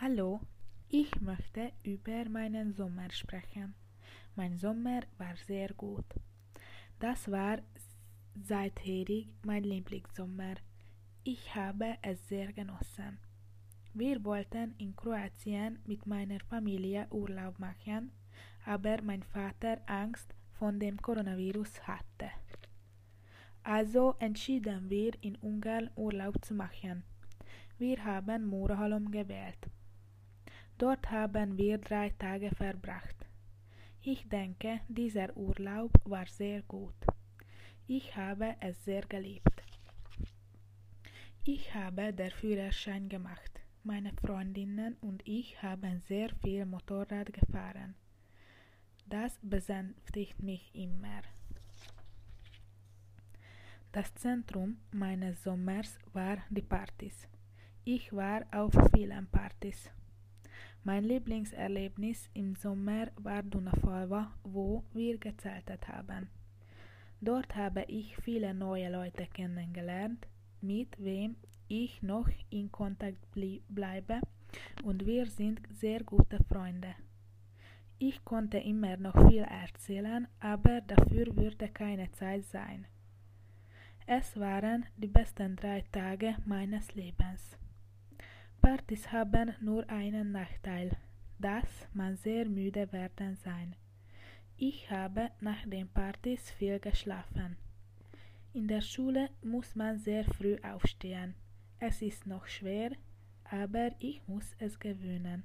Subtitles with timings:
[0.00, 0.40] Hallo,
[0.88, 3.74] ich möchte über meinen Sommer sprechen.
[4.36, 6.04] Mein Sommer war sehr gut.
[7.00, 7.58] Das war
[8.36, 10.54] seitherig mein Lieblingssommer.
[11.24, 13.18] Ich habe es sehr genossen.
[13.92, 18.12] Wir wollten in Kroatien mit meiner Familie Urlaub machen,
[18.66, 22.30] aber mein Vater Angst von dem Coronavirus hatte.
[23.64, 27.02] Also entschieden wir in Ungarn Urlaub zu machen.
[27.78, 29.68] Wir haben Muraholm gewählt.
[30.78, 33.16] Dort haben wir drei Tage verbracht.
[34.00, 36.94] Ich denke, dieser Urlaub war sehr gut.
[37.88, 39.62] Ich habe es sehr geliebt.
[41.44, 43.50] Ich habe den Führerschein gemacht.
[43.82, 47.96] Meine Freundinnen und ich haben sehr viel Motorrad gefahren.
[49.06, 51.22] Das besänftigt mich immer.
[53.90, 57.26] Das Zentrum meines Sommers war die Partys.
[57.84, 59.90] Ich war auf vielen Partys.
[60.84, 66.28] Mein Lieblingserlebnis im Sommer war Dunafalva, wo wir gezeltet haben.
[67.20, 70.26] Dort habe ich viele neue Leute kennengelernt,
[70.60, 73.18] mit wem ich noch in Kontakt
[73.68, 74.20] bleibe
[74.84, 76.94] und wir sind sehr gute Freunde.
[77.98, 82.86] Ich konnte immer noch viel erzählen, aber dafür würde keine Zeit sein.
[84.06, 87.58] Es waren die besten drei Tage meines Lebens.
[88.60, 90.96] Partys haben nur einen Nachteil,
[91.38, 93.76] dass man sehr müde werden sein.
[94.56, 97.56] Ich habe nach den Partys viel geschlafen.
[98.52, 101.34] In der Schule muss man sehr früh aufstehen.
[101.78, 102.90] Es ist noch schwer,
[103.44, 105.44] aber ich muss es gewöhnen.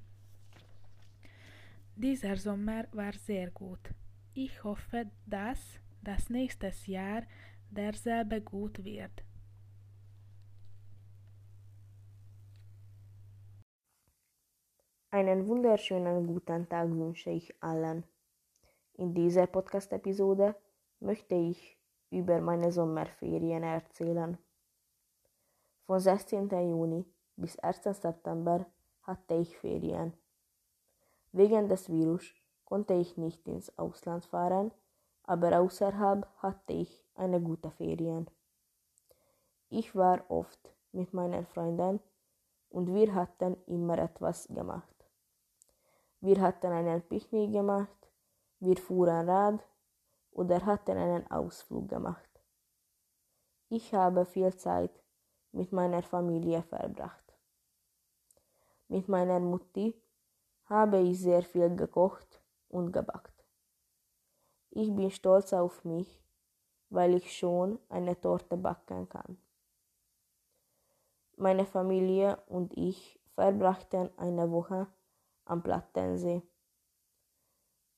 [1.95, 3.94] Dieser Sommer war sehr gut.
[4.33, 7.22] Ich hoffe, dass das nächste Jahr
[7.70, 9.23] derselbe gut wird.
[15.14, 18.03] Einen wunderschönen guten Tag wünsche ich allen.
[18.95, 20.55] In dieser Podcast-Episode
[21.02, 21.77] möchte ich
[22.10, 24.39] über meine Sommerferien erzählen.
[25.86, 26.49] Von 16.
[26.49, 27.05] Juni
[27.36, 27.83] bis 1.
[27.83, 28.65] September
[29.04, 30.14] hatte ich Ferien.
[31.32, 32.33] Wegen des Virus
[32.65, 34.71] konnte ich nicht ins Ausland fahren,
[35.26, 38.26] aber außerhalb hatte ich eine gute Ferien.
[39.70, 41.99] Ich war oft mit meinen Freunden
[42.71, 44.92] und wir hatten immer etwas gemacht.
[46.23, 48.10] Wir hatten einen Picknick gemacht,
[48.61, 49.60] wir fuhren Rad
[50.32, 52.30] oder hatten einen Ausflug gemacht.
[53.67, 55.04] Ich habe viel Zeit
[55.52, 57.26] mit meiner Familie verbracht.
[58.88, 60.02] Mit meiner Mutti
[60.70, 63.44] habe ich sehr viel gekocht und gebackt.
[64.70, 66.23] Ich bin stolz auf mich,
[66.89, 69.38] weil ich schon eine Torte backen kann.
[71.36, 74.88] Meine Familie und ich verbrachten eine Woche
[75.45, 76.42] am Plattensee.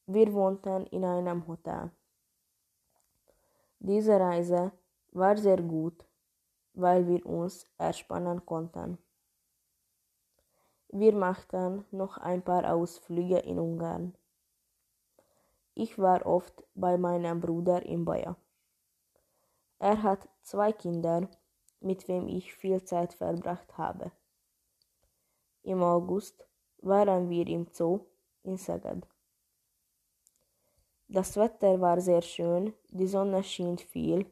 [0.07, 1.91] Wir wohnten in einem Hotel.
[3.79, 4.71] Diese Reise
[5.11, 6.05] war sehr gut,
[6.73, 8.97] weil wir uns erspannen konnten.
[10.89, 14.15] Wir machten noch ein paar Ausflüge in Ungarn.
[15.73, 18.37] Ich war oft bei meinem Bruder in Baja.
[19.79, 21.29] Er hat zwei Kinder,
[21.81, 24.11] mit wem ich viel Zeit verbracht habe.
[25.63, 26.47] Im August
[26.85, 27.99] waren wir im Zoo
[28.43, 29.07] in Szeged.
[31.07, 34.25] Das Wetter war sehr schön, die Sonne schien viel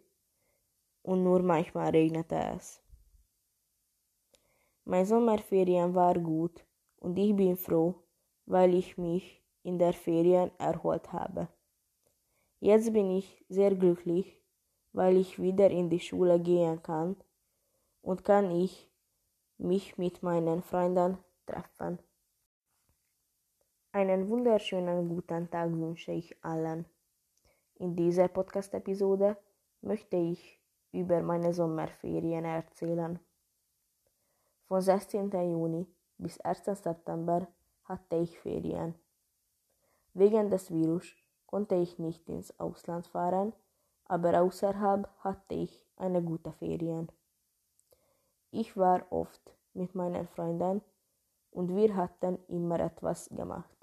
[1.02, 2.82] und nur manchmal regnete es.
[4.86, 6.66] Mein Sommerferien war gut
[6.98, 7.96] und ich bin froh,
[8.46, 11.48] weil ich mich in der Ferien erholt habe.
[12.60, 14.42] Jetzt bin ich sehr glücklich,
[14.92, 17.16] weil ich wieder in die Schule gehen kann
[18.02, 18.90] und kann ich
[19.58, 22.00] mich mit meinen Freunden treffen.
[23.96, 26.88] Einen wunderschönen guten Tag wünsche ich allen.
[27.76, 29.38] In dieser Podcast-Episode
[29.82, 30.60] möchte ich
[30.92, 33.20] über meine Sommerferien erzählen.
[34.68, 35.30] Von 16.
[35.30, 35.86] Juni
[36.18, 36.66] bis 1.
[36.66, 37.48] September
[37.84, 38.96] hatte ich Ferien.
[40.16, 41.14] Wegen des Virus
[41.46, 43.54] konnte ich nicht ins Ausland fahren,
[44.06, 47.12] aber außerhalb hatte ich eine gute Ferien.
[48.50, 50.82] Ich war oft mit meinen Freunden
[51.52, 53.83] und wir hatten immer etwas gemacht.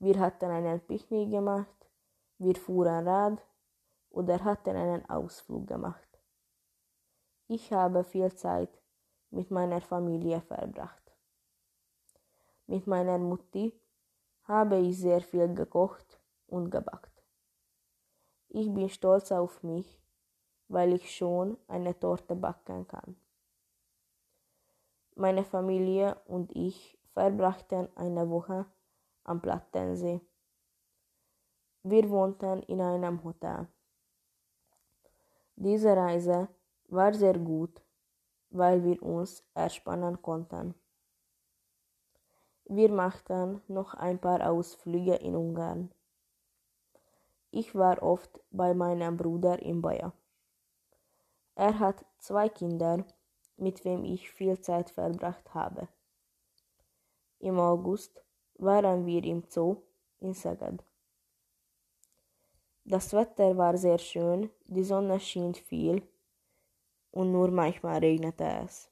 [0.00, 1.76] Wir hatten einen Picknick gemacht,
[2.38, 3.38] wir fuhren Rad
[4.08, 6.08] oder hatten einen Ausflug gemacht.
[7.48, 8.70] Ich habe viel Zeit
[9.30, 11.12] mit meiner Familie verbracht.
[12.66, 13.78] Mit meiner Mutti
[14.44, 17.22] habe ich sehr viel gekocht und gebackt.
[18.48, 20.00] Ich bin stolz auf mich,
[20.68, 23.16] weil ich schon eine Torte backen kann.
[25.14, 28.64] Meine Familie und ich verbrachten eine Woche
[29.24, 30.20] am Plattensee.
[31.82, 33.66] Wir wohnten in einem Hotel.
[35.56, 36.48] Diese Reise
[36.88, 37.82] war sehr gut,
[38.50, 40.74] weil wir uns erspannen konnten.
[42.64, 45.90] Wir machten noch ein paar Ausflüge in Ungarn.
[47.50, 50.12] Ich war oft bei meinem Bruder in Baja.
[51.56, 53.04] Er hat zwei Kinder,
[53.56, 55.88] mit wem ich viel Zeit verbracht habe.
[57.40, 58.22] Im August
[58.60, 59.76] waren wir im Zoo
[60.20, 60.84] in Szeged.
[62.84, 66.02] Das Wetter war sehr schön, die Sonne schien viel
[67.10, 68.90] und nur manchmal regnete es.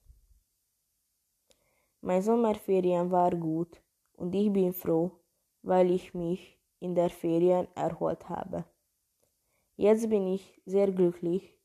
[2.00, 3.82] Mein Sommerferien war gut
[4.14, 5.10] und ich bin froh,
[5.62, 8.64] weil ich mich in der Ferien erholt habe.
[9.76, 11.56] Jetzt bin ich sehr glücklich,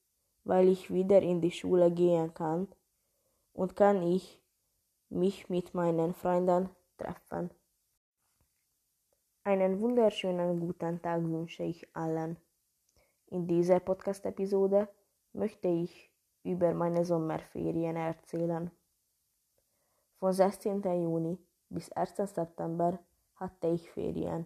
[0.43, 2.67] weil ich wieder in die Schule gehen kann
[3.53, 4.41] und kann ich
[5.09, 7.51] mich mit meinen Freunden treffen.
[9.45, 12.37] Einen wunderschönen guten Tag wünsche ich allen.
[13.27, 14.87] In dieser Podcast-Episode
[15.33, 16.09] möchte ich
[16.43, 18.71] über meine Sommerferien erzählen.
[20.17, 20.81] Von 16.
[20.81, 21.37] Juni
[21.69, 22.15] bis 1.
[22.15, 22.99] September
[23.35, 24.45] hatte ich Ferien.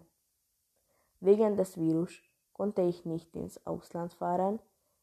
[1.20, 2.20] Wegen des Virus
[2.52, 4.58] konnte ich nicht ins Ausland fahren,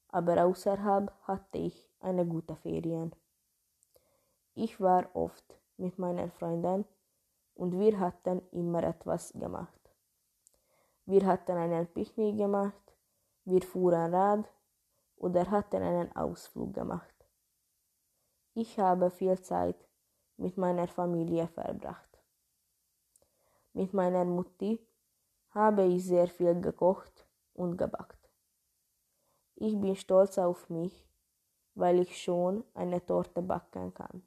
[0.09, 3.15] aber außerhalb hatte ich eine gute Ferien.
[4.56, 6.83] Ich war oft mit meinen Freunden
[7.53, 9.84] und wir hatten immer etwas gemacht.
[11.06, 12.96] Wir hatten einen Picknick gemacht,
[13.44, 14.52] wir fuhren Rad
[15.18, 17.13] oder hatten einen Ausflug gemacht.
[18.56, 19.75] Ich habe viel Zeit
[20.38, 22.10] mit meiner Familie verbracht.
[23.74, 24.80] Mit meiner Mutti
[25.50, 28.30] habe ich sehr viel gekocht und gebackt.
[29.56, 31.07] Ich bin stolz auf mich,
[31.75, 34.24] weil ich schon eine Torte backen kann.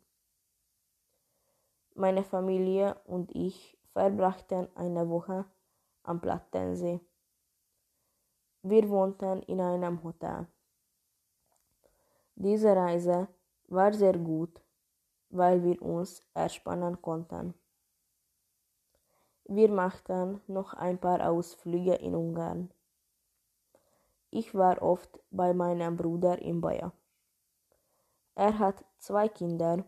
[1.95, 5.45] Meine Familie und ich verbrachten eine Woche
[6.09, 7.01] am Plattensee.
[8.63, 10.47] Wir wohnten in einem Hotel.
[12.35, 13.29] Diese Reise
[13.67, 14.61] war sehr gut,
[15.31, 17.55] weil wir uns erspannen konnten.
[19.45, 22.71] Wir machten noch ein paar Ausflüge in Ungarn.
[24.31, 26.93] Ich war oft bei meinem Bruder in Baja.
[28.35, 29.85] Er hat zwei Kinder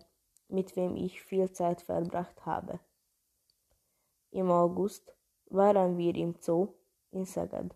[0.49, 2.81] mit wem ich viel Zeit verbracht habe.
[4.31, 5.15] Im August
[5.51, 6.69] waren wir im Zoo
[7.11, 7.75] in Szeged.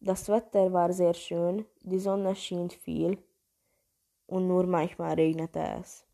[0.00, 3.18] Das Wetter war sehr schön, die Sonne schien viel
[4.26, 6.06] und nur manchmal regnete es.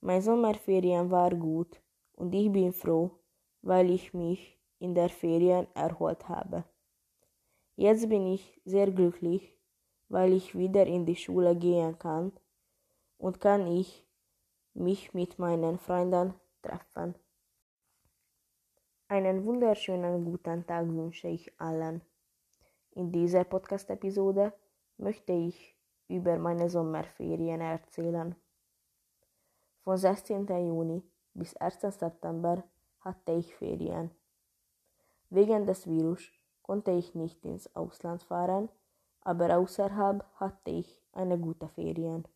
[0.00, 1.80] Mein Sommerferien war gut
[2.12, 3.10] und ich bin froh,
[3.62, 6.64] weil ich mich in der Ferien erholt habe.
[7.76, 9.58] Jetzt bin ich sehr glücklich,
[10.08, 12.32] weil ich wieder in die Schule gehen kann
[13.18, 14.06] und kann ich
[14.74, 17.14] mich mit meinen Freunden treffen.
[19.08, 22.02] Einen wunderschönen guten Tag wünsche ich allen.
[22.90, 24.52] In dieser Podcast-Episode
[24.96, 25.76] möchte ich
[26.08, 28.34] über meine Sommerferien erzählen.
[29.84, 30.48] Von 16.
[30.48, 31.04] Juni
[31.34, 31.82] bis 1.
[31.82, 32.64] September
[32.98, 34.10] hatte ich Ferien.
[35.30, 36.28] Wegen des Virus
[36.62, 38.68] konnte ich nicht ins Ausland fahren,
[39.20, 42.26] aber außerhalb hatte ich eine gute Ferien.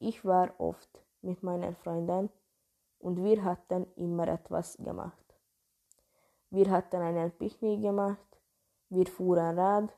[0.00, 2.28] Ich war oft mit meinen Freunden
[2.98, 5.27] und wir hatten immer etwas gemacht.
[6.50, 8.40] Wir hatten einen Picknick gemacht,
[8.88, 9.94] wir fuhren Rad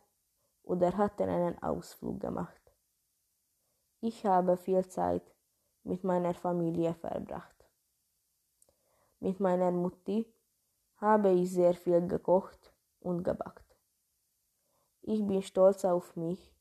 [0.62, 2.60] oder hatten einen Ausflug gemacht.
[4.00, 5.22] Ich habe viel Zeit
[5.84, 7.54] mit meiner Familie verbracht.
[9.20, 10.26] Mit meiner Mutti
[10.96, 13.76] habe ich sehr viel gekocht und gebackt.
[15.02, 16.54] Ich bin stolz auf mich,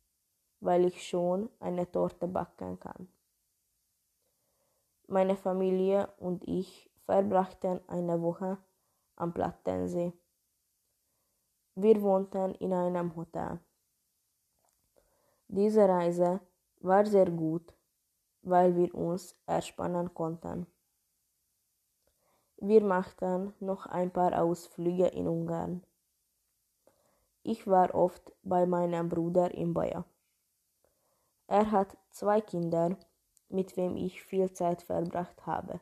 [0.60, 3.08] weil ich schon eine Torte backen kann.
[5.08, 8.58] Meine Familie und ich verbrachten eine Woche
[9.20, 10.12] am Plattensee.
[11.76, 13.60] Wir wohnten in einem Hotel.
[15.48, 16.40] Diese Reise
[16.80, 17.74] war sehr gut,
[18.42, 20.66] weil wir uns erspannen konnten.
[22.58, 25.84] Wir machten noch ein paar Ausflüge in Ungarn.
[27.44, 30.04] Ich war oft bei meinem Bruder in Baja.
[31.48, 32.98] Er hat zwei Kinder
[33.50, 35.80] mit wem ich viel Zeit verbracht habe.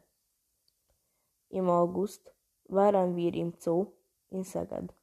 [1.50, 2.34] Im August
[2.70, 3.88] waren wir im Zoo
[4.30, 4.94] in Szeged.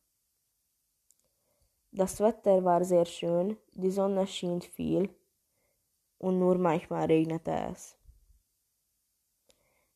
[1.92, 5.08] Das Wetter war sehr schön, die Sonne schien viel
[6.18, 7.96] und nur manchmal regnete es.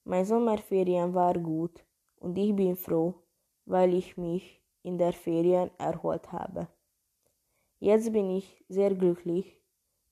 [0.04, 1.84] Mein Sommerferien war gut
[2.16, 3.14] und ich bin froh,
[3.66, 6.68] weil ich mich in der Ferien erholt habe.
[7.80, 9.60] Jetzt bin ich sehr glücklich,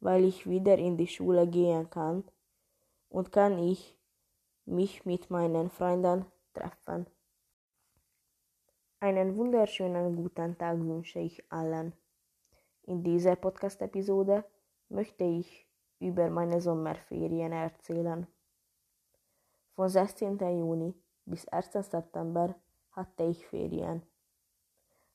[0.01, 2.25] weil ich wieder in die Schule gehen kann
[3.09, 3.97] und kann ich
[4.67, 7.07] mich mit meinen Freunden treffen.
[8.99, 11.93] Einen wunderschönen guten Tag wünsche ich allen.
[12.85, 14.43] In dieser Podcast-Episode
[14.89, 18.27] möchte ich über meine Sommerferien erzählen.
[19.75, 20.39] Von 16.
[20.39, 20.95] Juni
[21.27, 21.73] bis 1.
[21.73, 22.55] September
[22.93, 24.01] hatte ich Ferien.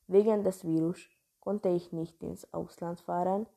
[0.06, 1.08] Wegen des Virus
[1.40, 3.48] konnte ich nicht ins Ausland fahren,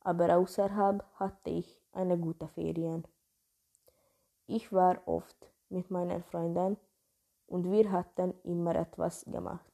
[0.00, 3.06] aber außerhalb hatte ich eine gute Ferien.
[4.46, 6.78] Ich war oft mit meinen Freunden
[7.46, 9.73] und wir hatten immer etwas gemacht.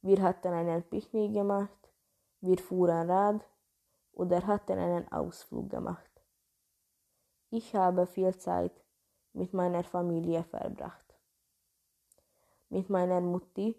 [0.00, 1.92] Wir hatten einen Picknick gemacht,
[2.40, 3.44] wir fuhren Rad
[4.12, 6.10] oder hatten einen Ausflug gemacht.
[7.50, 8.84] Ich habe viel Zeit
[9.32, 11.14] mit meiner Familie verbracht.
[12.68, 13.74] Mit meiner Mutti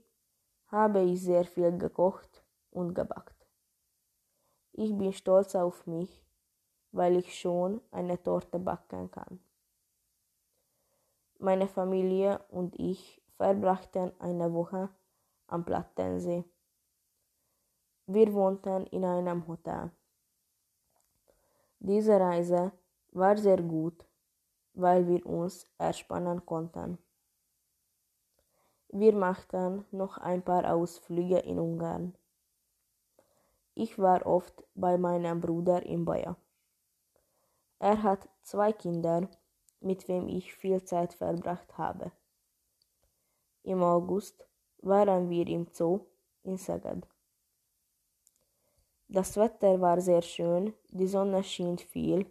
[0.68, 3.48] habe ich sehr viel gekocht und gebackt.
[4.74, 6.26] Ich bin stolz auf mich,
[6.92, 9.40] weil ich schon eine Torte backen kann.
[11.38, 14.90] Meine Familie und ich verbrachten eine Woche
[15.52, 16.44] am Plattensee.
[18.08, 19.92] Wir wohnten in einem Hotel.
[21.80, 22.72] Diese Reise
[23.12, 24.06] war sehr gut,
[24.74, 26.98] weil wir uns erspannen konnten.
[28.90, 32.16] Wir machten noch ein paar Ausflüge in Ungarn.
[33.76, 36.36] Ich war oft bei meinem Bruder in Baja.
[37.78, 39.30] Er hat zwei Kinder,
[39.80, 42.12] mit wem ich viel Zeit verbracht habe.
[43.64, 44.49] Im August
[44.82, 46.02] waren wir im Zoo
[46.44, 47.08] in Szeged.
[49.08, 52.26] Das Wetter war sehr schön, die Sonne schien viel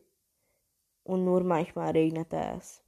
[1.03, 2.83] und nur manchmal regnete es.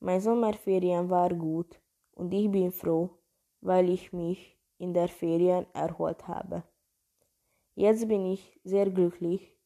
[0.00, 1.80] Mein Sommerferien war gut
[2.12, 3.10] und ich bin froh,
[3.60, 6.64] weil ich mich in der Ferien erholt habe.
[7.74, 9.56] Jetzt bin ich sehr glücklich,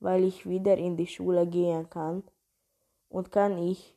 [0.00, 2.24] weil ich wieder in die Schule gehen kann
[3.08, 3.96] und kann ich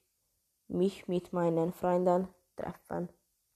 [0.67, 3.09] mich mit meinen Freunden treffen.